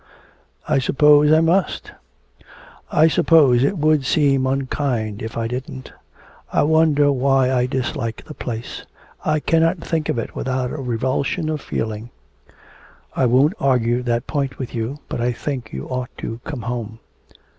'I 0.67 0.79
suppose 0.79 1.31
I 1.31 1.41
must. 1.41 1.91
I 2.91 3.07
suppose 3.07 3.63
it 3.63 3.77
would 3.77 4.03
seem 4.03 4.47
unkind 4.47 5.21
if 5.21 5.37
I 5.37 5.47
didn't. 5.47 5.93
I 6.51 6.63
wonder 6.63 7.11
why 7.11 7.53
I 7.53 7.67
dislike 7.67 8.25
the 8.25 8.33
place? 8.33 8.87
I 9.23 9.39
cannot 9.39 9.77
think 9.77 10.09
of 10.09 10.17
it 10.17 10.35
without 10.35 10.71
a 10.71 10.77
revulsion 10.81 11.49
of 11.49 11.61
feeling.' 11.61 12.09
'I 13.15 13.25
won't 13.27 13.53
argue 13.59 14.01
that 14.01 14.25
point 14.25 14.57
with 14.57 14.73
you, 14.73 14.97
but 15.07 15.21
I 15.21 15.33
think 15.33 15.71
you 15.71 15.85
ought 15.85 16.09
to 16.17 16.41
come 16.43 16.63
home.' 16.63 16.97